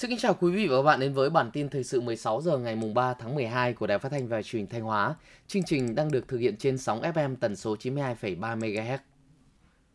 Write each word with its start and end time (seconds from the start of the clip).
Xin 0.00 0.10
kính 0.10 0.18
chào 0.18 0.34
quý 0.34 0.50
vị 0.50 0.66
và 0.66 0.76
các 0.76 0.82
bạn 0.82 1.00
đến 1.00 1.12
với 1.12 1.30
bản 1.30 1.50
tin 1.50 1.68
thời 1.68 1.84
sự 1.84 2.00
16 2.00 2.40
giờ 2.40 2.58
ngày 2.58 2.76
mùng 2.76 2.94
3 2.94 3.14
tháng 3.14 3.34
12 3.34 3.72
của 3.72 3.86
Đài 3.86 3.98
Phát 3.98 4.08
thanh 4.12 4.28
và 4.28 4.42
Truyền 4.42 4.60
hình 4.60 4.70
Thanh 4.70 4.82
Hóa. 4.82 5.14
Chương 5.46 5.62
trình 5.62 5.94
đang 5.94 6.10
được 6.10 6.28
thực 6.28 6.38
hiện 6.38 6.56
trên 6.56 6.78
sóng 6.78 7.00
FM 7.02 7.36
tần 7.36 7.56
số 7.56 7.76
92,3 7.76 8.58
MHz. 8.58 8.98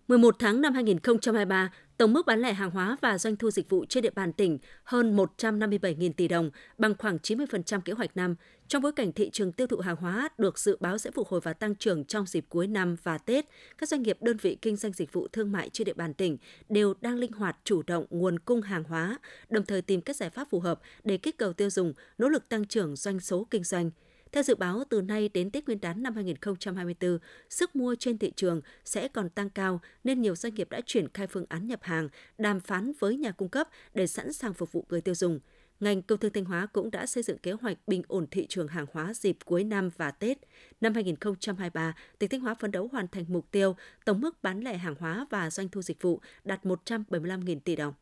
11 0.07 0.36
tháng 0.39 0.61
năm 0.61 0.73
2023, 0.73 1.70
tổng 1.98 2.14
mức 2.14 2.25
bán 2.25 2.39
lẻ 2.39 2.54
hàng 2.54 2.71
hóa 2.71 2.98
và 3.02 3.18
doanh 3.18 3.36
thu 3.36 3.52
dịch 3.52 3.70
vụ 3.70 3.86
trên 3.86 4.04
địa 4.04 4.09
bàn 4.09 4.34
tỉnh 4.34 4.57
hơn 4.84 5.18
157.000 5.18 6.14
tỷ 6.14 6.28
đồng, 6.28 6.50
bằng 6.78 6.93
khoảng 6.98 7.18
90% 7.18 7.82
kế 7.82 7.93
hoạch 7.93 8.18
năm. 8.18 8.36
Trong 8.68 8.82
bối 8.82 8.91
cảnh 8.91 9.11
thị 9.11 9.29
trường 9.29 9.52
tiêu 9.52 9.68
thụ 9.68 9.78
hàng 9.78 9.96
hóa 9.96 10.29
được 10.38 10.60
dự 10.60 10.78
báo 10.79 10.97
sẽ 10.97 11.11
phục 11.11 11.28
hồi 11.28 11.42
và 11.43 11.54
tăng 11.54 11.75
trưởng 11.75 12.05
trong 12.05 12.25
dịp 12.25 12.46
cuối 12.50 12.68
năm 12.68 12.96
và 13.04 13.18
Tết, 13.18 13.46
các 13.78 13.89
doanh 13.89 14.02
nghiệp 14.02 14.18
đơn 14.21 14.38
vị 14.38 14.57
kinh 14.61 14.75
doanh 14.75 14.93
dịch 14.93 15.14
vụ 15.14 15.28
thương 15.28 15.52
mại 15.52 15.69
trên 15.69 15.86
địa 15.86 15.93
bàn 15.93 16.14
tỉnh 16.14 16.38
đều 16.69 16.93
đang 17.02 17.16
linh 17.16 17.32
hoạt 17.32 17.57
chủ 17.64 17.82
động 17.88 18.05
nguồn 18.10 18.39
cung 18.39 18.61
hàng 18.61 18.83
hóa, 18.83 19.19
đồng 19.50 19.66
thời 19.66 19.82
tìm 19.82 20.02
các 20.02 20.16
giải 20.16 20.30
pháp 20.30 20.47
phù 20.50 20.60
hợp 20.60 20.80
để 21.04 21.18
kích 21.18 21.38
cầu 21.38 21.54
tiêu 21.54 21.69
dùng, 21.69 21.93
nỗ 22.18 22.30
lực 22.30 22.50
tăng 22.50 22.66
trưởng 22.66 22.96
doanh 22.96 23.19
số 23.19 23.47
kinh 23.52 23.64
doanh. 23.64 23.91
Theo 24.36 24.44
dự 24.44 24.56
báo, 24.56 24.84
từ 24.89 25.02
nay 25.02 25.30
đến 25.34 25.52
Tết 25.52 25.66
Nguyên 25.66 25.82
đán 25.82 26.04
năm 26.04 26.16
2024, 26.16 27.20
sức 27.50 27.75
mua 27.75 27.96
trên 27.96 28.18
thị 28.18 28.32
trường 28.36 28.61
sẽ 28.86 29.08
còn 29.08 29.30
tăng 29.30 29.50
cao 29.50 29.82
nên 30.04 30.21
nhiều 30.21 30.36
doanh 30.36 30.54
nghiệp 30.54 30.70
đã 30.70 30.82
triển 30.86 31.08
khai 31.14 31.28
phương 31.28 31.46
án 31.50 31.68
nhập 31.68 31.80
hàng, 31.84 32.09
đàm 32.38 32.59
phán 32.59 32.92
với 33.00 33.17
nhà 33.17 33.31
cung 33.31 33.50
cấp 33.50 33.70
để 33.94 34.08
sẵn 34.08 34.34
sàng 34.34 34.53
phục 34.53 34.72
vụ 34.72 34.86
người 34.89 35.02
tiêu 35.02 35.16
dùng. 35.16 35.39
Ngành 35.80 36.02
công 36.02 36.20
thương 36.20 36.34
Thanh 36.34 36.45
Hóa 36.45 36.66
cũng 36.66 36.92
đã 36.92 37.06
xây 37.06 37.23
dựng 37.23 37.38
kế 37.38 37.52
hoạch 37.52 37.78
bình 37.88 38.02
ổn 38.08 38.28
thị 38.31 38.45
trường 38.50 38.67
hàng 38.67 38.86
hóa 38.94 39.14
dịp 39.14 39.38
cuối 39.45 39.64
năm 39.64 39.89
và 39.98 40.11
Tết. 40.11 40.38
Năm 40.81 40.94
2023, 40.94 41.95
tỉnh 42.20 42.30
Thanh 42.30 42.39
Hóa 42.39 42.53
phấn 42.53 42.72
đấu 42.72 42.89
hoàn 42.92 43.08
thành 43.08 43.25
mục 43.27 43.52
tiêu 43.52 43.75
tổng 44.05 44.22
mức 44.22 44.44
bán 44.44 44.59
lẻ 44.59 44.77
hàng 44.77 44.95
hóa 44.99 45.25
và 45.30 45.49
doanh 45.49 45.70
thu 45.70 45.81
dịch 45.81 46.02
vụ 46.02 46.22
đạt 46.44 46.66
175.000 46.66 47.59
tỷ 47.59 47.75
đồng. 47.75 47.94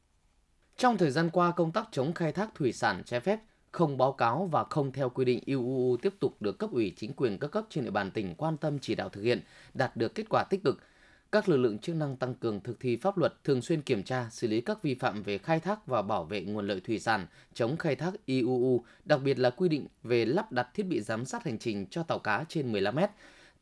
Trong 0.78 0.98
thời 0.98 1.12
gian 1.12 1.30
qua, 1.30 1.52
công 1.52 1.72
tác 1.72 1.88
chống 1.92 2.14
khai 2.14 2.32
thác 2.32 2.56
thủy 2.56 2.74
sản 2.74 3.02
trái 3.06 3.20
phép 3.20 3.40
không 3.74 3.98
báo 3.98 4.12
cáo 4.12 4.50
và 4.52 4.64
không 4.64 4.92
theo 4.92 5.10
quy 5.10 5.26
định 5.26 5.40
UUU 5.48 5.98
tiếp 5.98 6.14
tục 6.20 6.42
được 6.42 6.58
cấp 6.60 6.70
ủy 6.72 6.94
chính 6.98 7.14
quyền 7.14 7.38
các 7.38 7.48
cấp 7.48 7.66
trên 7.70 7.84
địa 7.84 7.92
bàn 7.92 8.12
tỉnh 8.12 8.36
quan 8.36 8.58
tâm 8.58 8.80
chỉ 8.80 8.96
đạo 8.96 9.10
thực 9.10 9.22
hiện, 9.22 9.42
đạt 9.74 9.98
được 9.98 10.16
kết 10.16 10.24
quả 10.30 10.44
tích 10.50 10.64
cực. 10.64 10.80
Các 11.32 11.50
lực 11.50 11.58
lượng 11.58 11.80
chức 11.80 11.96
năng 11.96 12.16
tăng 12.16 12.36
cường 12.36 12.60
thực 12.60 12.80
thi 12.80 12.96
pháp 12.96 13.18
luật, 13.18 13.44
thường 13.44 13.62
xuyên 13.62 13.82
kiểm 13.82 14.04
tra, 14.04 14.28
xử 14.32 14.48
lý 14.48 14.62
các 14.62 14.84
vi 14.84 14.96
phạm 14.96 15.24
về 15.24 15.38
khai 15.38 15.60
thác 15.60 15.88
và 15.88 16.02
bảo 16.02 16.24
vệ 16.24 16.42
nguồn 16.42 16.68
lợi 16.68 16.80
thủy 16.80 17.00
sản, 17.00 17.28
chống 17.54 17.78
khai 17.78 17.96
thác 17.96 18.14
IUU, 18.26 18.84
đặc 19.06 19.20
biệt 19.24 19.40
là 19.40 19.50
quy 19.50 19.70
định 19.70 19.88
về 20.04 20.26
lắp 20.26 20.52
đặt 20.52 20.68
thiết 20.74 20.84
bị 20.84 21.02
giám 21.02 21.26
sát 21.26 21.44
hành 21.44 21.60
trình 21.60 21.86
cho 21.90 22.04
tàu 22.04 22.20
cá 22.20 22.46
trên 22.50 22.72
15 22.72 22.96
mét. 22.96 23.10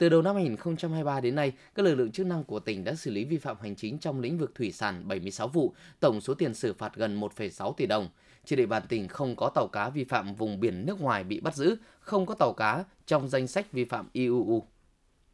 Từ 0.01 0.09
đầu 0.09 0.21
năm 0.21 0.35
2023 0.35 1.19
đến 1.19 1.35
nay, 1.35 1.51
các 1.75 1.83
lực 1.85 1.95
lượng 1.95 2.11
chức 2.11 2.25
năng 2.25 2.43
của 2.43 2.59
tỉnh 2.59 2.83
đã 2.83 2.95
xử 2.95 3.11
lý 3.11 3.25
vi 3.25 3.37
phạm 3.37 3.57
hành 3.61 3.75
chính 3.75 3.99
trong 3.99 4.19
lĩnh 4.19 4.37
vực 4.37 4.55
thủy 4.55 4.71
sản 4.71 5.07
76 5.07 5.47
vụ, 5.47 5.73
tổng 5.99 6.21
số 6.21 6.33
tiền 6.33 6.53
xử 6.53 6.73
phạt 6.73 6.95
gần 6.95 7.19
1,6 7.19 7.73
tỷ 7.73 7.85
đồng. 7.85 8.09
Trên 8.45 8.57
địa 8.57 8.65
bàn 8.65 8.83
tỉnh 8.89 9.07
không 9.07 9.35
có 9.35 9.51
tàu 9.55 9.67
cá 9.67 9.89
vi 9.89 10.03
phạm 10.03 10.35
vùng 10.35 10.59
biển 10.59 10.85
nước 10.85 11.01
ngoài 11.01 11.23
bị 11.23 11.39
bắt 11.39 11.55
giữ, 11.55 11.75
không 11.99 12.25
có 12.25 12.35
tàu 12.35 12.53
cá 12.53 12.83
trong 13.05 13.29
danh 13.29 13.47
sách 13.47 13.71
vi 13.71 13.85
phạm 13.85 14.09
IUU. 14.13 14.63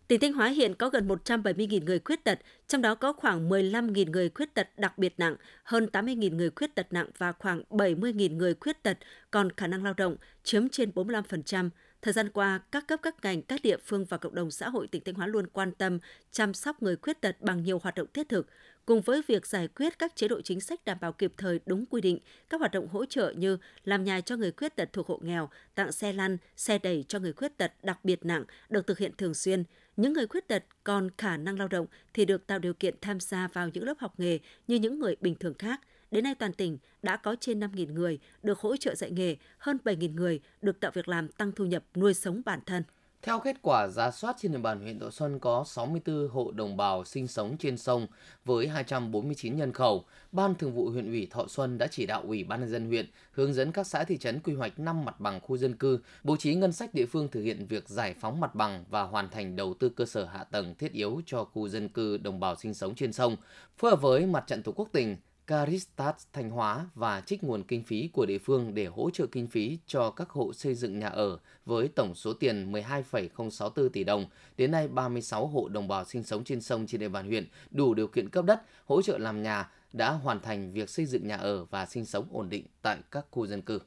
Tỉnh 0.07 0.19
Thanh 0.19 0.33
Hóa 0.33 0.47
hiện 0.47 0.75
có 0.75 0.89
gần 0.89 1.07
170.000 1.07 1.85
người 1.85 1.99
khuyết 1.99 2.23
tật, 2.23 2.39
trong 2.67 2.81
đó 2.81 2.95
có 2.95 3.13
khoảng 3.13 3.49
15.000 3.49 4.11
người 4.11 4.29
khuyết 4.29 4.53
tật 4.53 4.67
đặc 4.77 4.97
biệt 4.97 5.13
nặng, 5.17 5.35
hơn 5.63 5.87
80.000 5.93 6.35
người 6.35 6.49
khuyết 6.55 6.75
tật 6.75 6.93
nặng 6.93 7.07
và 7.17 7.31
khoảng 7.31 7.61
70.000 7.69 8.35
người 8.35 8.53
khuyết 8.59 8.83
tật 8.83 8.97
còn 9.31 9.51
khả 9.51 9.67
năng 9.67 9.83
lao 9.83 9.93
động, 9.93 10.15
chiếm 10.43 10.69
trên 10.69 10.91
45%. 10.95 11.69
Thời 12.07 12.13
gian 12.13 12.29
qua, 12.29 12.59
các 12.71 12.87
cấp 12.87 12.99
các 13.03 13.15
ngành, 13.23 13.41
các 13.41 13.61
địa 13.63 13.77
phương 13.85 14.05
và 14.05 14.17
cộng 14.17 14.35
đồng 14.35 14.51
xã 14.51 14.69
hội 14.69 14.87
tỉnh 14.87 15.03
Thanh 15.03 15.15
Hóa 15.15 15.27
luôn 15.27 15.47
quan 15.47 15.71
tâm 15.71 15.99
chăm 16.31 16.53
sóc 16.53 16.81
người 16.81 16.95
khuyết 16.95 17.21
tật 17.21 17.41
bằng 17.41 17.63
nhiều 17.63 17.79
hoạt 17.83 17.95
động 17.95 18.07
thiết 18.13 18.29
thực, 18.29 18.47
cùng 18.85 19.01
với 19.01 19.21
việc 19.27 19.45
giải 19.45 19.67
quyết 19.67 19.99
các 19.99 20.15
chế 20.15 20.27
độ 20.27 20.41
chính 20.41 20.61
sách 20.61 20.85
đảm 20.85 20.97
bảo 21.01 21.13
kịp 21.13 21.33
thời 21.37 21.59
đúng 21.65 21.85
quy 21.85 22.01
định, 22.01 22.19
các 22.49 22.59
hoạt 22.59 22.71
động 22.71 22.87
hỗ 22.87 23.05
trợ 23.05 23.33
như 23.37 23.57
làm 23.83 24.03
nhà 24.03 24.21
cho 24.21 24.35
người 24.35 24.51
khuyết 24.51 24.75
tật 24.75 24.93
thuộc 24.93 25.07
hộ 25.07 25.19
nghèo, 25.23 25.49
tặng 25.75 25.91
xe 25.91 26.13
lăn, 26.13 26.37
xe 26.55 26.77
đẩy 26.77 27.05
cho 27.07 27.19
người 27.19 27.33
khuyết 27.33 27.57
tật 27.57 27.71
đặc 27.83 27.99
biệt 28.03 28.25
nặng 28.25 28.43
được 28.69 28.87
thực 28.87 28.97
hiện 28.97 29.11
thường 29.17 29.33
xuyên. 29.33 29.63
Những 29.97 30.13
người 30.13 30.27
khuyết 30.27 30.47
tật 30.47 30.63
còn 30.83 31.09
khả 31.17 31.37
năng 31.37 31.59
lao 31.59 31.67
động 31.67 31.85
thì 32.13 32.25
được 32.25 32.47
tạo 32.47 32.59
điều 32.59 32.73
kiện 32.73 32.95
tham 33.01 33.19
gia 33.19 33.47
vào 33.47 33.69
những 33.73 33.83
lớp 33.83 33.99
học 33.99 34.13
nghề 34.17 34.39
như 34.67 34.75
những 34.75 34.99
người 34.99 35.15
bình 35.21 35.35
thường 35.35 35.53
khác. 35.53 35.81
Đến 36.11 36.23
nay 36.23 36.35
toàn 36.35 36.53
tỉnh 36.53 36.77
đã 37.01 37.17
có 37.17 37.35
trên 37.39 37.59
5.000 37.59 37.93
người 37.93 38.19
được 38.43 38.59
hỗ 38.59 38.77
trợ 38.77 38.95
dạy 38.95 39.11
nghề, 39.11 39.35
hơn 39.57 39.77
7.000 39.83 40.13
người 40.13 40.39
được 40.61 40.79
tạo 40.79 40.91
việc 40.93 41.07
làm 41.07 41.27
tăng 41.27 41.51
thu 41.51 41.65
nhập 41.65 41.83
nuôi 41.95 42.13
sống 42.13 42.41
bản 42.45 42.59
thân. 42.65 42.83
Theo 43.21 43.39
kết 43.39 43.55
quả 43.61 43.87
giả 43.87 44.11
soát 44.11 44.35
trên 44.39 44.51
địa 44.51 44.57
bàn 44.57 44.81
huyện 44.81 44.99
Thọ 44.99 45.09
Xuân 45.09 45.39
có 45.39 45.63
64 45.67 46.27
hộ 46.29 46.51
đồng 46.51 46.77
bào 46.77 47.05
sinh 47.05 47.27
sống 47.27 47.57
trên 47.57 47.77
sông 47.77 48.07
với 48.45 48.67
249 48.67 49.55
nhân 49.55 49.73
khẩu. 49.73 50.05
Ban 50.31 50.55
Thường 50.55 50.73
vụ 50.73 50.89
huyện 50.89 51.07
ủy 51.07 51.27
Thọ 51.31 51.47
Xuân 51.47 51.77
đã 51.77 51.87
chỉ 51.87 52.05
đạo 52.05 52.23
Ủy 52.27 52.43
ban 52.43 52.59
nhân 52.59 52.69
dân 52.69 52.87
huyện 52.87 53.05
hướng 53.31 53.53
dẫn 53.53 53.71
các 53.71 53.87
xã 53.87 54.03
thị 54.03 54.17
trấn 54.17 54.39
quy 54.39 54.53
hoạch 54.53 54.79
5 54.79 55.05
mặt 55.05 55.19
bằng 55.19 55.39
khu 55.39 55.57
dân 55.57 55.75
cư, 55.75 55.99
bố 56.23 56.37
trí 56.37 56.55
ngân 56.55 56.71
sách 56.71 56.93
địa 56.93 57.05
phương 57.05 57.27
thực 57.31 57.41
hiện 57.41 57.67
việc 57.67 57.89
giải 57.89 58.15
phóng 58.19 58.39
mặt 58.39 58.55
bằng 58.55 58.85
và 58.89 59.01
hoàn 59.03 59.29
thành 59.29 59.55
đầu 59.55 59.73
tư 59.79 59.89
cơ 59.89 60.05
sở 60.05 60.25
hạ 60.25 60.43
tầng 60.43 60.75
thiết 60.75 60.91
yếu 60.91 61.21
cho 61.25 61.43
khu 61.43 61.69
dân 61.69 61.89
cư 61.89 62.17
đồng 62.17 62.39
bào 62.39 62.55
sinh 62.55 62.73
sống 62.73 62.95
trên 62.95 63.13
sông. 63.13 63.35
Phối 63.77 63.91
hợp 63.91 64.01
với 64.01 64.25
Mặt 64.25 64.43
trận 64.47 64.63
Tổ 64.63 64.71
quốc 64.71 64.89
tỉnh, 64.91 65.17
Caristat 65.47 66.15
Thanh 66.33 66.49
Hóa 66.49 66.85
và 66.95 67.21
trích 67.21 67.43
nguồn 67.43 67.63
kinh 67.63 67.83
phí 67.83 68.09
của 68.13 68.25
địa 68.25 68.37
phương 68.37 68.73
để 68.73 68.85
hỗ 68.85 69.09
trợ 69.09 69.25
kinh 69.31 69.47
phí 69.47 69.77
cho 69.87 70.11
các 70.11 70.29
hộ 70.29 70.53
xây 70.53 70.75
dựng 70.75 70.99
nhà 70.99 71.07
ở 71.07 71.39
với 71.65 71.87
tổng 71.87 72.15
số 72.15 72.33
tiền 72.33 72.71
12,064 72.71 73.89
tỷ 73.89 74.03
đồng. 74.03 74.25
Đến 74.57 74.71
nay, 74.71 74.87
36 74.87 75.47
hộ 75.47 75.67
đồng 75.67 75.87
bào 75.87 76.05
sinh 76.05 76.23
sống 76.23 76.43
trên 76.43 76.61
sông 76.61 76.87
trên 76.87 77.01
địa 77.01 77.09
bàn 77.09 77.27
huyện 77.27 77.47
đủ 77.71 77.93
điều 77.93 78.07
kiện 78.07 78.29
cấp 78.29 78.45
đất, 78.45 78.61
hỗ 78.85 79.01
trợ 79.01 79.17
làm 79.17 79.43
nhà 79.43 79.71
đã 79.93 80.11
hoàn 80.11 80.41
thành 80.41 80.71
việc 80.71 80.89
xây 80.89 81.05
dựng 81.05 81.27
nhà 81.27 81.35
ở 81.35 81.65
và 81.65 81.85
sinh 81.85 82.05
sống 82.05 82.27
ổn 82.31 82.49
định 82.49 82.65
tại 82.81 82.97
các 83.11 83.25
khu 83.31 83.47
dân 83.47 83.61
cư. 83.61 83.79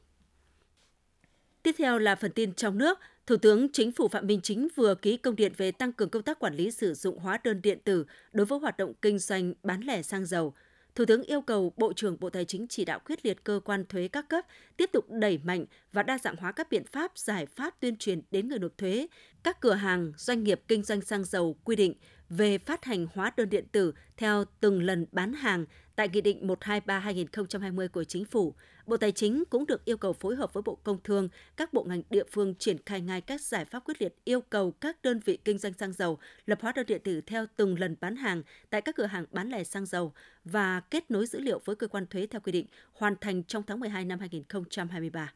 Tiếp 1.62 1.74
theo 1.78 1.98
là 1.98 2.14
phần 2.14 2.32
tin 2.32 2.54
trong 2.54 2.78
nước. 2.78 2.98
Thủ 3.26 3.36
tướng 3.36 3.72
Chính 3.72 3.92
phủ 3.92 4.08
Phạm 4.08 4.26
Minh 4.26 4.40
Chính 4.42 4.68
vừa 4.76 4.94
ký 4.94 5.16
công 5.16 5.36
điện 5.36 5.52
về 5.56 5.72
tăng 5.72 5.92
cường 5.92 6.10
công 6.10 6.22
tác 6.22 6.38
quản 6.38 6.54
lý 6.54 6.70
sử 6.70 6.94
dụng 6.94 7.18
hóa 7.18 7.38
đơn 7.44 7.62
điện 7.62 7.78
tử 7.84 8.06
đối 8.32 8.46
với 8.46 8.58
hoạt 8.58 8.76
động 8.76 8.92
kinh 9.02 9.18
doanh 9.18 9.52
bán 9.62 9.80
lẻ 9.80 10.02
xăng 10.02 10.26
dầu– 10.26 10.54
Thủ 10.94 11.04
tướng 11.04 11.22
yêu 11.22 11.40
cầu 11.40 11.72
Bộ 11.76 11.92
trưởng 11.92 12.16
Bộ 12.20 12.30
Tài 12.30 12.44
chính 12.44 12.66
chỉ 12.68 12.84
đạo 12.84 12.98
quyết 13.04 13.26
liệt 13.26 13.44
cơ 13.44 13.60
quan 13.64 13.84
thuế 13.84 14.08
các 14.08 14.28
cấp 14.28 14.44
tiếp 14.76 14.90
tục 14.92 15.04
đẩy 15.10 15.38
mạnh 15.44 15.64
và 15.92 16.02
đa 16.02 16.18
dạng 16.18 16.36
hóa 16.36 16.52
các 16.52 16.70
biện 16.70 16.84
pháp 16.84 17.18
giải 17.18 17.46
pháp 17.46 17.74
tuyên 17.80 17.96
truyền 17.96 18.22
đến 18.30 18.48
người 18.48 18.58
nộp 18.58 18.78
thuế, 18.78 19.06
các 19.42 19.60
cửa 19.60 19.74
hàng, 19.74 20.12
doanh 20.16 20.44
nghiệp 20.44 20.60
kinh 20.68 20.82
doanh 20.82 21.00
xăng 21.00 21.24
dầu 21.24 21.56
quy 21.64 21.76
định 21.76 21.94
về 22.30 22.58
phát 22.58 22.84
hành 22.84 23.06
hóa 23.14 23.32
đơn 23.36 23.50
điện 23.50 23.64
tử 23.72 23.92
theo 24.16 24.44
từng 24.60 24.82
lần 24.82 25.06
bán 25.12 25.32
hàng 25.32 25.64
tại 25.96 26.08
Nghị 26.08 26.20
định 26.20 26.46
123-2020 26.46 27.88
của 27.88 28.04
Chính 28.04 28.24
phủ, 28.24 28.54
Bộ 28.86 28.96
Tài 28.96 29.12
chính 29.12 29.44
cũng 29.50 29.66
được 29.66 29.84
yêu 29.84 29.96
cầu 29.96 30.12
phối 30.12 30.36
hợp 30.36 30.52
với 30.52 30.62
Bộ 30.62 30.74
Công 30.74 30.98
Thương, 31.04 31.28
các 31.56 31.72
bộ 31.72 31.84
ngành 31.84 32.02
địa 32.10 32.24
phương 32.32 32.54
triển 32.54 32.76
khai 32.86 33.00
ngay 33.00 33.20
các 33.20 33.40
giải 33.40 33.64
pháp 33.64 33.80
quyết 33.84 34.02
liệt 34.02 34.14
yêu 34.24 34.40
cầu 34.40 34.70
các 34.70 35.02
đơn 35.02 35.20
vị 35.24 35.38
kinh 35.44 35.58
doanh 35.58 35.72
xăng 35.72 35.92
dầu 35.92 36.18
lập 36.46 36.58
hóa 36.62 36.72
đơn 36.72 36.86
điện 36.86 37.00
tử 37.04 37.20
theo 37.20 37.46
từng 37.56 37.78
lần 37.78 37.96
bán 38.00 38.16
hàng 38.16 38.42
tại 38.70 38.80
các 38.80 38.96
cửa 38.96 39.06
hàng 39.06 39.24
bán 39.32 39.48
lẻ 39.48 39.64
xăng 39.64 39.86
dầu 39.86 40.12
và 40.44 40.80
kết 40.80 41.10
nối 41.10 41.26
dữ 41.26 41.40
liệu 41.40 41.60
với 41.64 41.76
cơ 41.76 41.88
quan 41.88 42.06
thuế 42.06 42.26
theo 42.26 42.40
quy 42.40 42.52
định, 42.52 42.66
hoàn 42.92 43.14
thành 43.20 43.44
trong 43.44 43.62
tháng 43.62 43.80
12 43.80 44.04
năm 44.04 44.18
2023. 44.18 45.32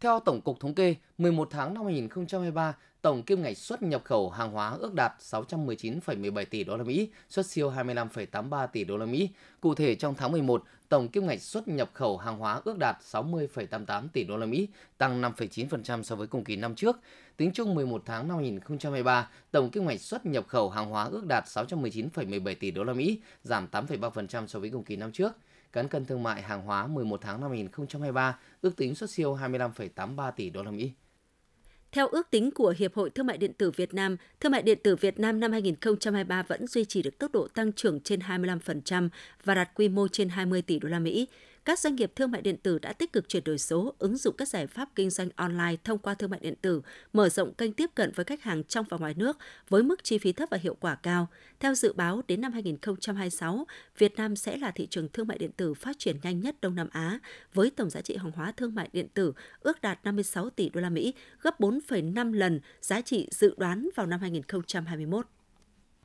Theo 0.00 0.20
Tổng 0.20 0.40
cục 0.40 0.60
Thống 0.60 0.74
kê, 0.74 0.94
11 1.18 1.48
tháng 1.50 1.74
năm 1.74 1.84
2023, 1.84 2.76
tổng 3.02 3.22
kim 3.22 3.42
ngạch 3.42 3.58
xuất 3.58 3.82
nhập 3.82 4.02
khẩu 4.04 4.30
hàng 4.30 4.52
hóa 4.52 4.76
ước 4.80 4.94
đạt 4.94 5.12
619,17 5.20 6.44
tỷ 6.50 6.64
đô 6.64 6.76
la 6.76 6.84
Mỹ, 6.84 7.08
xuất 7.30 7.46
siêu 7.46 7.70
25,83 7.70 8.66
tỷ 8.66 8.84
đô 8.84 8.96
la 8.96 9.06
Mỹ. 9.06 9.28
Cụ 9.60 9.74
thể 9.74 9.94
trong 9.94 10.14
tháng 10.14 10.32
11, 10.32 10.64
tổng 10.88 11.08
kim 11.08 11.26
ngạch 11.26 11.42
xuất 11.42 11.68
nhập 11.68 11.90
khẩu 11.92 12.18
hàng 12.18 12.38
hóa 12.38 12.60
ước 12.64 12.78
đạt 12.78 12.96
60,88 13.12 14.08
tỷ 14.12 14.24
đô 14.24 14.36
la 14.36 14.46
Mỹ, 14.46 14.68
tăng 14.98 15.22
5,9% 15.22 16.02
so 16.02 16.16
với 16.16 16.26
cùng 16.26 16.44
kỳ 16.44 16.56
năm 16.56 16.74
trước. 16.74 16.96
Tính 17.36 17.50
chung 17.54 17.74
11 17.74 18.02
tháng 18.06 18.28
năm 18.28 18.36
2023, 18.36 19.28
tổng 19.50 19.70
kim 19.70 19.86
ngạch 19.86 20.00
xuất 20.00 20.26
nhập 20.26 20.44
khẩu 20.48 20.70
hàng 20.70 20.90
hóa 20.90 21.04
ước 21.04 21.26
đạt 21.26 21.44
619,17 21.44 22.54
tỷ 22.60 22.70
đô 22.70 22.84
la 22.84 22.92
Mỹ, 22.92 23.20
giảm 23.42 23.66
8,3% 23.72 24.46
so 24.46 24.58
với 24.58 24.70
cùng 24.70 24.84
kỳ 24.84 24.96
năm 24.96 25.12
trước. 25.12 25.32
Cán 25.72 25.88
cân 25.88 26.04
thương 26.04 26.22
mại 26.22 26.42
hàng 26.42 26.62
hóa 26.62 26.86
11 26.86 27.20
tháng 27.22 27.40
năm 27.40 27.50
2023 27.50 28.38
ước 28.60 28.76
tính 28.76 28.94
xuất 28.94 29.10
siêu 29.10 29.38
25,83 29.42 30.32
tỷ 30.32 30.50
đô 30.50 30.62
la 30.62 30.70
Mỹ. 30.70 30.92
Theo 31.92 32.08
ước 32.08 32.30
tính 32.30 32.50
của 32.50 32.74
Hiệp 32.78 32.94
hội 32.94 33.10
Thương 33.10 33.26
mại 33.26 33.38
điện 33.38 33.52
tử 33.52 33.70
Việt 33.70 33.94
Nam, 33.94 34.16
thương 34.40 34.52
mại 34.52 34.62
điện 34.62 34.78
tử 34.82 34.96
Việt 34.96 35.18
Nam 35.18 35.40
năm 35.40 35.52
2023 35.52 36.42
vẫn 36.42 36.66
duy 36.66 36.84
trì 36.84 37.02
được 37.02 37.18
tốc 37.18 37.32
độ 37.32 37.48
tăng 37.48 37.72
trưởng 37.72 38.00
trên 38.00 38.20
25% 38.20 39.08
và 39.44 39.54
đạt 39.54 39.70
quy 39.74 39.88
mô 39.88 40.08
trên 40.08 40.28
20 40.28 40.62
tỷ 40.62 40.78
đô 40.78 40.88
la 40.88 40.98
Mỹ 40.98 41.28
các 41.64 41.78
doanh 41.78 41.96
nghiệp 41.96 42.12
thương 42.16 42.30
mại 42.30 42.42
điện 42.42 42.56
tử 42.56 42.78
đã 42.78 42.92
tích 42.92 43.12
cực 43.12 43.28
chuyển 43.28 43.44
đổi 43.44 43.58
số, 43.58 43.94
ứng 43.98 44.16
dụng 44.16 44.36
các 44.36 44.48
giải 44.48 44.66
pháp 44.66 44.88
kinh 44.94 45.10
doanh 45.10 45.28
online 45.36 45.76
thông 45.84 45.98
qua 45.98 46.14
thương 46.14 46.30
mại 46.30 46.40
điện 46.40 46.54
tử, 46.62 46.82
mở 47.12 47.28
rộng 47.28 47.54
kênh 47.54 47.72
tiếp 47.72 47.90
cận 47.94 48.12
với 48.14 48.24
khách 48.24 48.42
hàng 48.42 48.64
trong 48.64 48.86
và 48.88 48.98
ngoài 48.98 49.14
nước 49.16 49.38
với 49.68 49.82
mức 49.82 50.04
chi 50.04 50.18
phí 50.18 50.32
thấp 50.32 50.48
và 50.50 50.58
hiệu 50.62 50.76
quả 50.80 50.94
cao. 50.94 51.28
Theo 51.60 51.74
dự 51.74 51.92
báo, 51.92 52.22
đến 52.28 52.40
năm 52.40 52.52
2026, 52.52 53.66
Việt 53.98 54.16
Nam 54.16 54.36
sẽ 54.36 54.56
là 54.56 54.70
thị 54.70 54.86
trường 54.90 55.08
thương 55.08 55.28
mại 55.28 55.38
điện 55.38 55.52
tử 55.52 55.74
phát 55.74 55.98
triển 55.98 56.16
nhanh 56.22 56.40
nhất 56.40 56.56
Đông 56.60 56.74
Nam 56.74 56.88
Á 56.92 57.18
với 57.54 57.70
tổng 57.70 57.90
giá 57.90 58.00
trị 58.00 58.16
hàng 58.16 58.32
hóa 58.32 58.52
thương 58.52 58.74
mại 58.74 58.88
điện 58.92 59.08
tử 59.14 59.32
ước 59.60 59.82
đạt 59.82 59.98
56 60.04 60.50
tỷ 60.50 60.68
đô 60.68 60.80
la 60.80 60.90
Mỹ, 60.90 61.14
gấp 61.42 61.60
4,5 61.60 62.32
lần 62.32 62.60
giá 62.80 63.00
trị 63.00 63.28
dự 63.30 63.54
đoán 63.56 63.88
vào 63.96 64.06
năm 64.06 64.20
2021. 64.20 65.26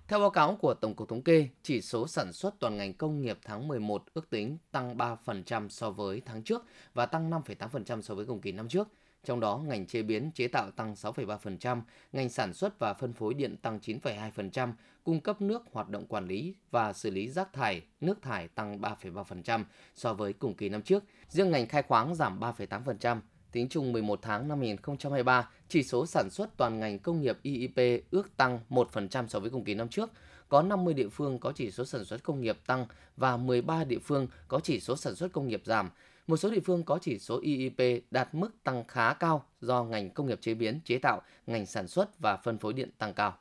Theo 0.07 0.19
báo 0.19 0.30
cáo 0.30 0.56
của 0.56 0.74
Tổng 0.74 0.96
cục 0.96 1.10
Thống 1.10 1.22
kê, 1.22 1.48
chỉ 1.63 1.81
số 1.81 2.07
sản 2.07 2.34
xuất 2.34 2.60
toàn 2.60 2.78
ngành 2.78 2.94
công 2.94 3.22
nghiệp 3.22 3.40
tháng 3.46 3.68
11 3.68 4.06
ước 4.13 4.30
tính 4.30 4.57
tăng 4.72 4.98
3% 4.98 5.69
so 5.69 5.92
với 5.92 6.22
tháng 6.25 6.44
trước 6.44 6.66
và 6.94 7.06
tăng 7.06 7.31
5,8% 7.31 8.02
so 8.02 8.16
với 8.16 8.25
cùng 8.25 8.42
kỳ 8.42 8.52
năm 8.52 8.68
trước. 8.68 8.88
Trong 9.24 9.40
đó, 9.40 9.57
ngành 9.57 9.86
chế 9.86 10.02
biến 10.02 10.31
chế 10.31 10.48
tạo 10.48 10.72
tăng 10.72 10.94
6,3%, 10.94 11.81
ngành 12.13 12.30
sản 12.30 12.54
xuất 12.54 12.80
và 12.80 12.94
phân 12.94 13.13
phối 13.13 13.34
điện 13.34 13.57
tăng 13.57 13.80
9,2%, 13.80 14.74
cung 15.04 15.22
cấp 15.22 15.42
nước 15.42 15.63
hoạt 15.72 15.90
động 15.90 16.06
quản 16.07 16.28
lý 16.28 16.56
và 16.72 16.94
xử 16.94 17.10
lý 17.10 17.30
rác 17.30 17.54
thải, 17.54 17.81
nước 18.02 18.22
thải 18.22 18.48
tăng 18.48 18.81
3,3% 18.81 19.63
so 19.96 20.13
với 20.13 20.34
cùng 20.34 20.54
kỳ 20.54 20.69
năm 20.69 20.81
trước. 20.81 21.04
Riêng 21.30 21.52
ngành 21.52 21.68
khai 21.68 21.81
khoáng 21.81 22.16
giảm 22.16 22.40
3,8%. 22.40 23.19
Tính 23.56 23.68
chung 23.69 23.92
11 23.92 24.19
tháng 24.22 24.48
năm 24.48 24.60
2023, 24.60 25.50
chỉ 25.69 25.84
số 25.84 26.06
sản 26.06 26.30
xuất 26.30 26.57
toàn 26.57 26.80
ngành 26.80 27.00
công 27.00 27.22
nghiệp 27.22 27.38
IIP 27.42 28.04
ước 28.12 28.38
tăng 28.38 28.60
1% 28.69 29.28
so 29.28 29.40
với 29.40 29.50
cùng 29.50 29.63
kỳ 29.63 29.74
năm 29.74 29.90
trước. 29.90 30.12
Có 30.50 30.62
50 30.62 30.94
địa 30.94 31.07
phương 31.10 31.40
có 31.40 31.52
chỉ 31.56 31.72
số 31.72 31.86
sản 31.86 32.06
xuất 32.06 32.24
công 32.24 32.42
nghiệp 32.42 32.57
tăng 32.66 32.86
và 33.18 33.38
13 33.38 33.84
địa 33.84 34.00
phương 34.00 34.28
có 34.48 34.60
chỉ 34.60 34.80
số 34.80 34.96
sản 34.96 35.16
xuất 35.16 35.31
công 35.34 35.48
nghiệp 35.48 35.62
giảm. 35.66 35.90
Một 36.28 36.38
số 36.38 36.50
địa 36.50 36.60
phương 36.60 36.84
có 36.84 37.00
chỉ 37.02 37.19
số 37.19 37.40
IIP 37.40 38.04
đạt 38.12 38.36
mức 38.36 38.63
tăng 38.63 38.84
khá 38.88 39.13
cao 39.13 39.46
do 39.62 39.84
ngành 39.84 40.10
công 40.10 40.28
nghiệp 40.28 40.42
chế 40.42 40.54
biến, 40.54 40.80
chế 40.86 40.98
tạo, 40.98 41.22
ngành 41.48 41.66
sản 41.66 41.88
xuất 41.88 42.19
và 42.19 42.38
phân 42.38 42.57
phối 42.57 42.74
điện 42.74 42.90
tăng 42.98 43.13
cao. 43.13 43.38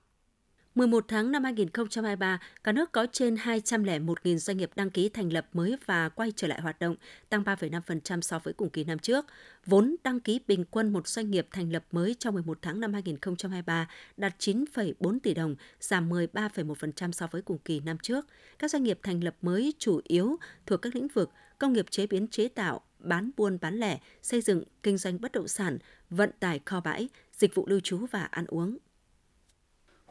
11 0.75 1.05
tháng 1.09 1.33
năm 1.33 1.45
2023, 1.45 2.41
cả 2.65 2.73
nước 2.73 2.93
có 2.93 3.07
trên 3.13 3.35
201.000 3.35 4.37
doanh 4.37 4.57
nghiệp 4.57 4.71
đăng 4.77 4.91
ký 4.91 5.09
thành 5.09 5.33
lập 5.33 5.47
mới 5.53 5.77
và 5.87 6.09
quay 6.09 6.33
trở 6.37 6.49
lại 6.49 6.61
hoạt 6.61 6.79
động, 6.79 6.97
tăng 7.29 7.43
3,5% 7.43 8.21
so 8.21 8.39
với 8.39 8.55
cùng 8.55 8.71
kỳ 8.71 8.85
năm 8.85 8.99
trước. 8.99 9.27
Vốn 9.67 9.97
đăng 10.05 10.21
ký 10.21 10.41
bình 10.49 10.65
quân 10.71 10.93
một 10.93 11.09
doanh 11.09 11.31
nghiệp 11.31 11.49
thành 11.51 11.73
lập 11.73 11.85
mới 11.93 12.17
trong 12.19 12.35
11 12.35 12.59
tháng 12.63 12.81
năm 12.81 12.93
2023 12.93 13.89
đạt 14.17 14.35
9,4 14.39 15.19
tỷ 15.23 15.35
đồng, 15.35 15.57
giảm 15.81 16.11
13,1% 16.11 17.13
so 17.13 17.27
với 17.27 17.43
cùng 17.43 17.59
kỳ 17.59 17.81
năm 17.81 17.99
trước. 18.03 18.27
Các 18.59 18.71
doanh 18.71 18.83
nghiệp 18.83 18.99
thành 19.03 19.25
lập 19.25 19.37
mới 19.43 19.75
chủ 19.79 20.01
yếu 20.05 20.37
thuộc 20.67 20.83
các 20.83 20.95
lĩnh 20.95 21.09
vực 21.09 21.31
công 21.59 21.73
nghiệp 21.73 21.87
chế 21.91 22.07
biến 22.07 22.29
chế 22.29 22.49
tạo, 22.49 22.81
bán 22.99 23.31
buôn 23.37 23.59
bán 23.61 23.75
lẻ, 23.75 23.99
xây 24.23 24.41
dựng, 24.41 24.63
kinh 24.83 24.99
doanh 24.99 25.21
bất 25.21 25.33
động 25.33 25.49
sản, 25.49 25.79
vận 26.11 26.31
tải 26.41 26.61
kho 26.65 26.81
bãi, 26.81 27.09
dịch 27.33 27.55
vụ 27.55 27.67
lưu 27.67 27.81
trú 27.81 28.07
và 28.11 28.25
ăn 28.25 28.45
uống. 28.49 28.79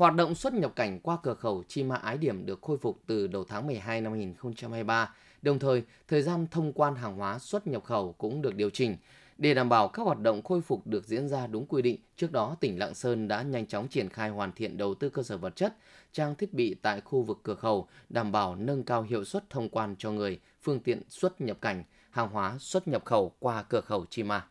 Hoạt 0.04 0.16
động 0.16 0.36
xuất 0.36 0.54
nhập 0.54 0.76
cảnh 0.76 1.00
qua 1.00 1.18
cửa 1.24 1.34
khẩu 1.34 1.64
Chi 1.68 1.84
Ma 1.84 1.96
Ái 1.96 2.18
Điểm 2.18 2.46
được 2.46 2.62
khôi 2.62 2.78
phục 2.78 3.02
từ 3.08 3.28
đầu 3.28 3.44
tháng 3.44 3.68
12 3.68 4.02
năm 4.02 4.14
2023. 4.14 5.14
Đồng 5.42 5.60
thời, 5.60 5.84
thời 6.08 6.22
gian 6.22 6.48
thông 6.52 6.74
quan 6.74 6.96
hàng 6.96 7.16
hóa 7.16 7.40
xuất 7.40 7.68
nhập 7.68 7.84
khẩu 7.84 8.14
cũng 8.18 8.42
được 8.42 8.56
điều 8.56 8.70
chỉnh. 8.70 8.98
Để 9.38 9.54
đảm 9.54 9.70
bảo 9.70 9.88
các 9.88 10.04
hoạt 10.04 10.20
động 10.20 10.42
khôi 10.42 10.62
phục 10.62 10.88
được 10.88 11.06
diễn 11.06 11.28
ra 11.28 11.48
đúng 11.48 11.66
quy 11.66 11.82
định, 11.82 11.98
trước 12.18 12.32
đó 12.32 12.56
tỉnh 12.60 12.80
Lạng 12.80 12.94
Sơn 12.94 13.28
đã 13.28 13.42
nhanh 13.42 13.66
chóng 13.66 13.88
triển 13.88 14.10
khai 14.10 14.30
hoàn 14.30 14.52
thiện 14.52 14.78
đầu 14.78 14.96
tư 14.96 15.10
cơ 15.10 15.24
sở 15.24 15.38
vật 15.38 15.56
chất, 15.56 15.76
trang 16.12 16.36
thiết 16.36 16.54
bị 16.54 16.76
tại 16.82 17.02
khu 17.02 17.22
vực 17.22 17.40
cửa 17.44 17.56
khẩu, 17.56 17.88
đảm 18.10 18.32
bảo 18.32 18.56
nâng 18.56 18.84
cao 18.84 19.02
hiệu 19.02 19.26
suất 19.26 19.50
thông 19.50 19.70
quan 19.70 19.96
cho 20.00 20.12
người, 20.12 20.40
phương 20.62 20.80
tiện 20.80 21.02
xuất 21.10 21.42
nhập 21.42 21.58
cảnh, 21.62 21.84
hàng 22.10 22.30
hóa 22.30 22.56
xuất 22.60 22.88
nhập 22.88 23.06
khẩu 23.06 23.32
qua 23.40 23.64
cửa 23.64 23.82
khẩu 23.82 24.06
Chi 24.10 24.24
Ma. 24.24 24.48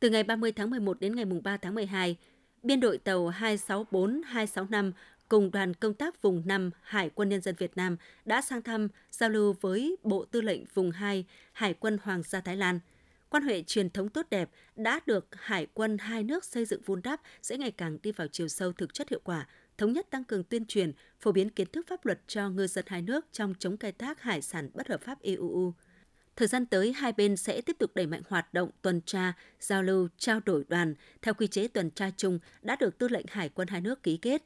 Từ 0.00 0.10
ngày 0.10 0.22
30 0.22 0.52
tháng 0.52 0.70
11 0.70 1.00
đến 1.00 1.16
ngày 1.16 1.24
3 1.24 1.56
tháng 1.56 1.74
12, 1.74 2.16
biên 2.62 2.80
đội 2.80 2.98
tàu 2.98 3.28
264265 3.28 4.92
cùng 5.28 5.50
đoàn 5.50 5.74
công 5.74 5.94
tác 5.94 6.22
vùng 6.22 6.42
5 6.46 6.70
Hải 6.82 7.10
quân 7.10 7.28
Nhân 7.28 7.40
dân 7.40 7.54
Việt 7.58 7.76
Nam 7.76 7.96
đã 8.24 8.40
sang 8.40 8.62
thăm, 8.62 8.88
giao 9.10 9.30
lưu 9.30 9.54
với 9.60 9.96
Bộ 10.02 10.24
Tư 10.24 10.40
lệnh 10.40 10.60
vùng 10.74 10.90
2 10.90 11.24
Hải 11.52 11.74
quân 11.74 11.98
Hoàng 12.02 12.22
gia 12.22 12.40
Thái 12.40 12.56
Lan. 12.56 12.80
Quan 13.30 13.42
hệ 13.42 13.62
truyền 13.62 13.90
thống 13.90 14.08
tốt 14.08 14.26
đẹp 14.30 14.50
đã 14.76 15.00
được 15.06 15.26
Hải 15.32 15.66
quân 15.74 15.98
hai 15.98 16.22
nước 16.22 16.44
xây 16.44 16.64
dựng 16.64 16.82
vun 16.86 17.00
đắp 17.04 17.20
sẽ 17.42 17.58
ngày 17.58 17.70
càng 17.70 17.98
đi 18.02 18.12
vào 18.12 18.28
chiều 18.28 18.48
sâu 18.48 18.72
thực 18.72 18.94
chất 18.94 19.08
hiệu 19.10 19.20
quả, 19.24 19.46
thống 19.78 19.92
nhất 19.92 20.10
tăng 20.10 20.24
cường 20.24 20.44
tuyên 20.44 20.66
truyền, 20.66 20.92
phổ 21.20 21.32
biến 21.32 21.50
kiến 21.50 21.68
thức 21.72 21.86
pháp 21.88 22.06
luật 22.06 22.20
cho 22.26 22.48
ngư 22.48 22.66
dân 22.66 22.84
hai 22.88 23.02
nước 23.02 23.26
trong 23.32 23.54
chống 23.58 23.76
khai 23.76 23.92
thác 23.92 24.22
hải 24.22 24.42
sản 24.42 24.70
bất 24.74 24.88
hợp 24.88 25.00
pháp 25.02 25.22
EUU. 25.22 25.74
Thời 26.38 26.48
gian 26.48 26.66
tới, 26.66 26.92
hai 26.92 27.12
bên 27.12 27.36
sẽ 27.36 27.60
tiếp 27.60 27.76
tục 27.78 27.90
đẩy 27.94 28.06
mạnh 28.06 28.22
hoạt 28.28 28.54
động 28.54 28.70
tuần 28.82 29.00
tra, 29.00 29.32
giao 29.60 29.82
lưu, 29.82 30.08
trao 30.18 30.40
đổi 30.44 30.64
đoàn 30.68 30.94
theo 31.22 31.34
quy 31.34 31.46
chế 31.46 31.68
tuần 31.68 31.90
tra 31.90 32.10
chung 32.16 32.38
đã 32.62 32.76
được 32.76 32.98
tư 32.98 33.08
lệnh 33.08 33.26
hải 33.28 33.48
quân 33.48 33.68
hai 33.68 33.80
nước 33.80 34.02
ký 34.02 34.16
kết. 34.16 34.42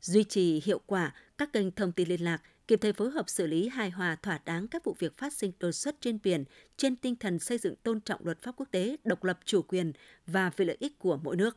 Duy 0.00 0.24
trì 0.24 0.62
hiệu 0.64 0.80
quả 0.86 1.14
các 1.38 1.52
kênh 1.52 1.70
thông 1.70 1.92
tin 1.92 2.08
liên 2.08 2.24
lạc, 2.24 2.42
kịp 2.68 2.78
thời 2.82 2.92
phối 2.92 3.10
hợp 3.10 3.28
xử 3.28 3.46
lý 3.46 3.68
hài 3.68 3.90
hòa 3.90 4.16
thỏa 4.16 4.40
đáng 4.44 4.68
các 4.68 4.84
vụ 4.84 4.96
việc 4.98 5.16
phát 5.16 5.32
sinh 5.32 5.52
đột 5.60 5.72
xuất 5.72 6.00
trên 6.00 6.18
biển 6.22 6.44
trên 6.76 6.96
tinh 6.96 7.16
thần 7.16 7.38
xây 7.38 7.58
dựng 7.58 7.74
tôn 7.76 8.00
trọng 8.00 8.24
luật 8.24 8.42
pháp 8.42 8.52
quốc 8.56 8.68
tế, 8.70 8.96
độc 9.04 9.24
lập 9.24 9.38
chủ 9.44 9.62
quyền 9.62 9.92
và 10.26 10.50
vì 10.56 10.64
lợi 10.64 10.76
ích 10.80 10.98
của 10.98 11.16
mỗi 11.22 11.36
nước. 11.36 11.56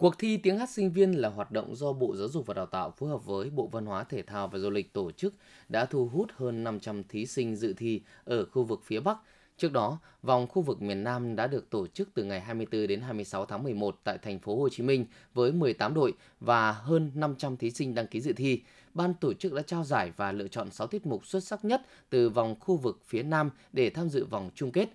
Cuộc 0.00 0.18
thi 0.18 0.36
tiếng 0.36 0.58
hát 0.58 0.70
sinh 0.70 0.92
viên 0.92 1.12
là 1.12 1.28
hoạt 1.28 1.50
động 1.52 1.76
do 1.76 1.92
Bộ 1.92 2.16
Giáo 2.16 2.28
dục 2.28 2.46
và 2.46 2.54
Đào 2.54 2.66
tạo 2.66 2.90
phối 2.90 3.08
hợp 3.08 3.24
với 3.26 3.50
Bộ 3.50 3.66
Văn 3.66 3.86
hóa 3.86 4.04
Thể 4.04 4.22
thao 4.22 4.48
và 4.48 4.58
Du 4.58 4.70
lịch 4.70 4.92
tổ 4.92 5.10
chức 5.10 5.34
đã 5.68 5.84
thu 5.84 6.08
hút 6.08 6.30
hơn 6.36 6.64
500 6.64 7.04
thí 7.04 7.26
sinh 7.26 7.56
dự 7.56 7.72
thi 7.72 8.02
ở 8.24 8.44
khu 8.44 8.62
vực 8.62 8.80
phía 8.84 9.00
Bắc. 9.00 9.18
Trước 9.56 9.72
đó, 9.72 9.98
vòng 10.22 10.46
khu 10.46 10.62
vực 10.62 10.82
miền 10.82 11.04
Nam 11.04 11.36
đã 11.36 11.46
được 11.46 11.70
tổ 11.70 11.86
chức 11.86 12.08
từ 12.14 12.24
ngày 12.24 12.40
24 12.40 12.86
đến 12.86 13.00
26 13.00 13.46
tháng 13.46 13.62
11 13.62 14.00
tại 14.04 14.18
thành 14.18 14.38
phố 14.38 14.56
Hồ 14.56 14.68
Chí 14.68 14.82
Minh 14.82 15.06
với 15.34 15.52
18 15.52 15.94
đội 15.94 16.12
và 16.40 16.72
hơn 16.72 17.10
500 17.14 17.56
thí 17.56 17.70
sinh 17.70 17.94
đăng 17.94 18.06
ký 18.06 18.20
dự 18.20 18.32
thi. 18.32 18.62
Ban 18.94 19.14
tổ 19.14 19.32
chức 19.34 19.52
đã 19.52 19.62
trao 19.62 19.84
giải 19.84 20.12
và 20.16 20.32
lựa 20.32 20.48
chọn 20.48 20.70
6 20.70 20.86
tiết 20.86 21.06
mục 21.06 21.26
xuất 21.26 21.44
sắc 21.44 21.64
nhất 21.64 21.82
từ 22.10 22.28
vòng 22.28 22.54
khu 22.60 22.76
vực 22.76 23.00
phía 23.06 23.22
Nam 23.22 23.50
để 23.72 23.90
tham 23.90 24.08
dự 24.08 24.24
vòng 24.24 24.50
chung 24.54 24.72
kết. 24.72 24.88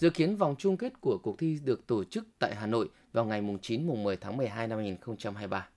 Dự 0.00 0.10
kiến 0.10 0.36
vòng 0.36 0.54
chung 0.58 0.76
kết 0.76 1.00
của 1.00 1.18
cuộc 1.18 1.38
thi 1.38 1.58
được 1.64 1.86
tổ 1.86 2.04
chức 2.04 2.26
tại 2.38 2.54
Hà 2.54 2.66
Nội 2.66 2.88
vào 3.12 3.24
ngày 3.24 3.42
9 3.62 3.86
mùng 3.86 4.02
10 4.02 4.16
tháng 4.16 4.36
12 4.36 4.68
năm 4.68 4.78
2023. 4.78 5.68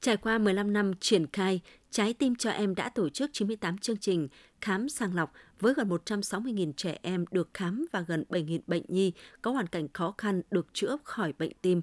Trải 0.00 0.16
qua 0.16 0.38
15 0.38 0.72
năm 0.72 0.92
triển 1.00 1.26
khai, 1.26 1.60
Trái 1.92 2.14
tim 2.14 2.34
cho 2.34 2.50
em 2.50 2.74
đã 2.74 2.88
tổ 2.88 3.08
chức 3.08 3.30
98 3.32 3.78
chương 3.78 3.96
trình 3.96 4.28
khám 4.60 4.88
sàng 4.88 5.14
lọc 5.14 5.32
với 5.60 5.74
gần 5.74 5.88
160.000 5.88 6.72
trẻ 6.76 6.98
em 7.02 7.24
được 7.30 7.50
khám 7.54 7.86
và 7.92 8.00
gần 8.00 8.24
7.000 8.28 8.60
bệnh 8.66 8.82
nhi 8.88 9.12
có 9.42 9.50
hoàn 9.50 9.66
cảnh 9.66 9.88
khó 9.92 10.14
khăn 10.18 10.42
được 10.50 10.66
chữa 10.72 10.96
khỏi 11.04 11.32
bệnh 11.38 11.52
tim. 11.62 11.82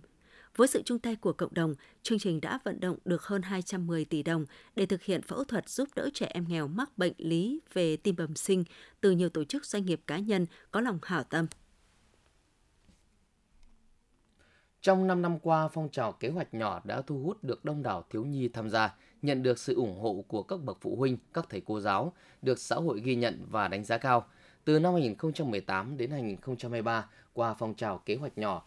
Với 0.60 0.68
sự 0.68 0.82
chung 0.86 1.00
tay 1.00 1.16
của 1.16 1.34
cộng 1.34 1.54
đồng, 1.54 1.76
chương 2.02 2.20
trình 2.20 2.42
đã 2.42 2.60
vận 2.64 2.80
động 2.80 2.98
được 3.06 3.24
hơn 3.24 3.42
210 3.42 4.06
tỷ 4.06 4.24
đồng 4.24 4.46
để 4.76 4.86
thực 4.86 5.04
hiện 5.04 5.22
phẫu 5.22 5.44
thuật 5.44 5.70
giúp 5.70 5.90
đỡ 5.96 6.10
trẻ 6.14 6.32
em 6.34 6.46
nghèo 6.48 6.68
mắc 6.68 6.98
bệnh 6.98 7.14
lý 7.18 7.60
về 7.74 7.98
tim 7.98 8.16
bẩm 8.16 8.36
sinh 8.36 8.64
từ 9.02 9.12
nhiều 9.12 9.30
tổ 9.30 9.44
chức 9.44 9.66
doanh 9.66 9.86
nghiệp 9.86 10.02
cá 10.08 10.18
nhân 10.18 10.46
có 10.72 10.82
lòng 10.82 11.00
hảo 11.02 11.24
tâm. 11.24 11.48
Trong 14.82 15.08
5 15.08 15.22
năm 15.22 15.40
qua, 15.40 15.68
phong 15.68 15.90
trào 15.90 16.12
kế 16.12 16.30
hoạch 16.30 16.54
nhỏ 16.54 16.82
đã 16.84 17.02
thu 17.02 17.24
hút 17.24 17.44
được 17.44 17.66
đông 17.66 17.84
đảo 17.84 18.06
thiếu 18.10 18.26
nhi 18.26 18.48
tham 18.48 18.70
gia, 18.70 18.96
nhận 19.22 19.44
được 19.44 19.60
sự 19.60 19.76
ủng 19.76 20.00
hộ 20.00 20.26
của 20.28 20.44
các 20.44 20.62
bậc 20.62 20.78
phụ 20.82 20.96
huynh, 20.96 21.18
các 21.34 21.46
thầy 21.50 21.62
cô 21.66 21.80
giáo, 21.80 22.14
được 22.42 22.60
xã 22.60 22.76
hội 22.76 23.02
ghi 23.02 23.16
nhận 23.16 23.46
và 23.50 23.68
đánh 23.68 23.84
giá 23.84 23.98
cao. 23.98 24.26
Từ 24.66 24.80
năm 24.80 24.94
2018 24.94 25.98
đến 25.98 26.12
2023, 26.12 27.10
qua 27.34 27.54
phong 27.54 27.76
trào 27.76 27.98
kế 27.98 28.16
hoạch 28.16 28.38
nhỏ, 28.38 28.66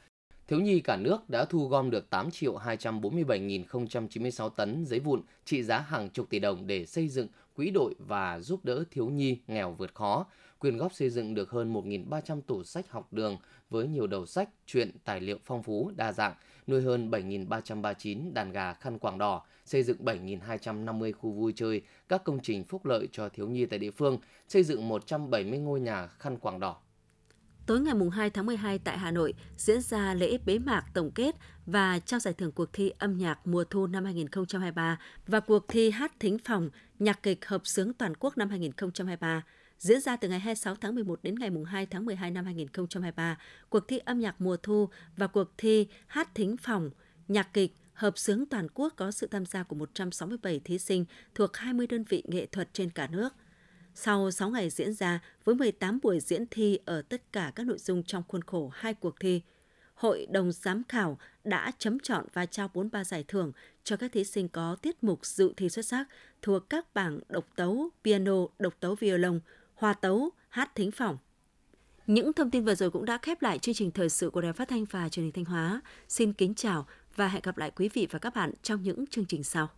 thiếu 0.52 0.61
nhi 0.61 0.80
cả 0.80 0.97
nước 0.97 1.30
đã 1.30 1.44
thu 1.44 1.68
gom 1.68 1.90
được 1.90 2.11
8 2.11 2.30
triệu 2.30 2.56
247.096 2.56 4.49
tấn 4.49 4.85
giấy 4.87 5.00
vụn 5.00 5.23
trị 5.44 5.62
giá 5.62 5.78
hàng 5.78 6.11
chục 6.11 6.30
tỷ 6.30 6.38
đồng 6.38 6.66
để 6.66 6.87
xây 6.87 7.09
dựng 7.09 7.28
quỹ 7.56 7.71
đội 7.71 7.94
và 7.99 8.40
giúp 8.40 8.64
đỡ 8.64 8.85
thiếu 8.90 9.06
nhi 9.06 9.38
nghèo 9.47 9.73
vượt 9.73 9.94
khó, 9.94 10.26
quyên 10.59 10.76
góp 10.76 10.92
xây 10.92 11.11
dựng 11.11 11.35
được 11.35 11.50
hơn 11.50 11.75
1.300 11.75 12.40
tủ 12.40 12.64
sách 12.64 12.90
học 12.90 13.12
đường 13.12 13.37
với 13.71 13.88
nhiều 13.88 14.06
đầu 14.06 14.26
sách, 14.26 14.49
truyện, 14.66 14.90
tài 15.04 15.21
liệu 15.21 15.38
phong 15.44 15.62
phú, 15.62 15.92
đa 15.97 16.12
dạng, 16.12 16.35
nuôi 16.66 16.82
hơn 16.82 17.11
7.339 17.11 18.32
đàn 18.32 18.52
gà 18.52 18.73
khăn 18.73 18.99
quàng 18.99 19.18
đỏ, 19.18 19.42
xây 19.64 19.82
dựng 19.82 20.04
7.250 20.04 21.12
khu 21.12 21.32
vui 21.32 21.52
chơi, 21.56 21.82
các 22.09 22.25
công 22.25 22.40
trình 22.42 22.64
phúc 22.64 22.87
lợi 22.87 23.09
cho 23.12 23.28
thiếu 23.28 23.49
nhi 23.49 23.66
tại 23.66 23.78
địa 23.78 23.90
phương, 23.90 24.18
xây 24.49 24.62
dựng 24.62 24.88
170 24.88 25.59
ngôi 25.59 25.80
nhà 25.80 26.06
khăn 26.06 26.38
quàng 26.38 26.61
đỏ. 26.61 26.76
Tối 27.66 27.81
ngày 27.81 27.95
2 28.12 28.31
tháng 28.31 28.47
12 28.47 28.78
tại 28.78 28.99
Hà 28.99 29.11
Nội 29.11 29.35
diễn 29.57 29.81
ra 29.81 30.14
lễ 30.14 30.38
bế 30.47 30.59
mạc 30.59 30.85
tổng 30.95 31.11
kết 31.11 31.37
và 31.66 31.99
trao 31.99 32.21
giải 32.21 32.35
thưởng 32.35 32.52
cuộc 32.52 32.73
thi 32.73 32.92
âm 32.99 33.19
nhạc 33.19 33.47
mùa 33.47 33.64
thu 33.64 33.87
năm 33.87 34.04
2023 34.04 34.99
và 35.26 35.40
cuộc 35.40 35.69
thi 35.69 35.90
hát 35.90 36.12
thính 36.21 36.38
phòng 36.38 36.71
nhạc 36.99 37.23
kịch 37.23 37.47
hợp 37.47 37.66
xướng 37.66 37.92
toàn 37.92 38.12
quốc 38.21 38.38
năm 38.38 38.49
2023 38.49 39.42
diễn 39.78 40.00
ra 40.00 40.16
từ 40.16 40.28
ngày 40.28 40.40
26 40.40 40.75
tháng 40.75 40.95
11 40.95 41.23
đến 41.23 41.35
ngày 41.35 41.50
2 41.66 41.87
tháng 41.87 42.04
12 42.04 42.31
năm 42.31 42.45
2023, 42.45 43.38
cuộc 43.69 43.88
thi 43.88 43.99
âm 43.99 44.21
nhạc 44.21 44.40
mùa 44.40 44.57
thu 44.57 44.88
và 45.16 45.26
cuộc 45.26 45.49
thi 45.59 45.87
hát 46.07 46.35
thính 46.35 46.57
phòng, 46.57 46.90
nhạc 47.28 47.54
kịch, 47.54 47.76
hợp 47.92 48.19
xướng 48.19 48.47
toàn 48.47 48.66
quốc 48.75 48.92
có 48.97 49.11
sự 49.11 49.26
tham 49.26 49.47
gia 49.47 49.62
của 49.62 49.76
167 49.76 50.61
thí 50.64 50.78
sinh 50.78 51.04
thuộc 51.35 51.57
20 51.57 51.87
đơn 51.87 52.04
vị 52.09 52.23
nghệ 52.26 52.47
thuật 52.47 52.69
trên 52.73 52.90
cả 52.90 53.07
nước. 53.07 53.35
Sau 53.94 54.30
6 54.30 54.50
ngày 54.50 54.70
diễn 54.70 54.92
ra 54.92 55.20
với 55.44 55.54
18 55.54 55.99
buổi 56.02 56.20
diễn 56.20 56.44
thi 56.50 56.78
ở 56.84 57.02
tất 57.02 57.32
cả 57.32 57.52
các 57.54 57.66
nội 57.66 57.78
dung 57.78 58.02
trong 58.02 58.22
khuôn 58.28 58.42
khổ 58.42 58.70
hai 58.75 58.94
cuộc 58.94 59.20
thi, 59.20 59.42
Hội 60.02 60.26
đồng 60.30 60.52
giám 60.52 60.82
khảo 60.88 61.18
đã 61.44 61.72
chấm 61.78 61.99
chọn 61.99 62.26
và 62.32 62.46
trao 62.46 62.68
43 62.75 63.04
giải 63.04 63.25
thưởng 63.28 63.52
cho 63.84 63.96
các 63.96 64.12
thí 64.12 64.25
sinh 64.25 64.49
có 64.49 64.76
tiết 64.82 65.04
mục 65.04 65.26
dự 65.26 65.52
thi 65.56 65.68
xuất 65.68 65.87
sắc 65.87 66.06
thuộc 66.42 66.70
các 66.70 66.94
bảng 66.94 67.20
độc 67.28 67.46
tấu, 67.56 67.88
piano, 68.04 68.46
độc 68.58 68.75
tấu 68.80 68.94
violon, 68.94 69.40
hòa 69.75 69.92
tấu, 69.92 70.30
hát 70.49 70.75
thính 70.75 70.90
phòng. 70.90 71.18
Những 72.06 72.32
thông 72.32 72.50
tin 72.50 72.64
vừa 72.64 72.75
rồi 72.75 72.90
cũng 72.90 73.04
đã 73.04 73.18
khép 73.22 73.42
lại 73.42 73.58
chương 73.58 73.75
trình 73.75 73.90
thời 73.90 74.08
sự 74.08 74.30
của 74.30 74.40
Đài 74.40 74.52
Phát 74.52 74.68
thanh 74.68 74.84
và 74.84 75.08
Truyền 75.08 75.25
hình 75.25 75.32
Thanh 75.32 75.44
Hóa. 75.44 75.80
Xin 76.08 76.32
kính 76.32 76.54
chào 76.54 76.87
và 77.16 77.28
hẹn 77.28 77.42
gặp 77.44 77.58
lại 77.58 77.70
quý 77.76 77.88
vị 77.88 78.08
và 78.11 78.18
các 78.18 78.34
bạn 78.34 78.52
trong 78.62 78.82
những 78.82 79.06
chương 79.06 79.25
trình 79.25 79.44
sau. 79.44 79.68